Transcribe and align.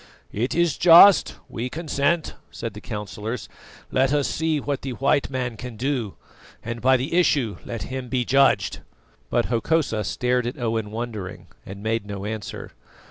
"It 0.31 0.55
is 0.55 0.79
just; 0.79 1.35
we 1.47 1.69
consent," 1.69 2.33
said 2.49 2.73
the 2.73 2.81
councillors. 2.81 3.47
"Let 3.91 4.11
us 4.11 4.27
see 4.27 4.59
what 4.59 4.81
the 4.81 4.93
white 4.93 5.29
man 5.29 5.57
can 5.57 5.77
do, 5.77 6.15
and 6.63 6.81
by 6.81 6.97
the 6.97 7.13
issue 7.13 7.57
let 7.65 7.83
him 7.83 8.09
be 8.09 8.25
judged." 8.25 8.79
But 9.29 9.45
Hokosa 9.45 10.03
stared 10.03 10.47
at 10.47 10.57
Owen 10.57 10.89
wondering, 10.89 11.49
and 11.67 11.83
made 11.83 12.07
no 12.07 12.25
answer. 12.25 12.71